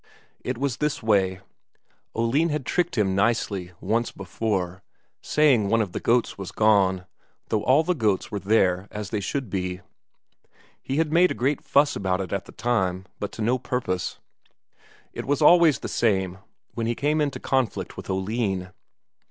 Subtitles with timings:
[0.43, 1.41] It was this way.
[2.15, 4.81] Oline had tricked him nicely once before,
[5.21, 7.05] saying one of the goats was gone,
[7.49, 9.81] though all the goats were there as they should be;
[10.81, 14.17] he had made a great fuss about it at the time, but to no purpose.
[15.13, 16.39] It was always the same
[16.73, 18.71] when he came into conflict with Oline.